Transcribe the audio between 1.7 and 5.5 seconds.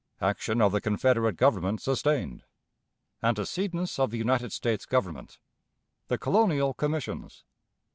sustained. Antecedents of the United States Government.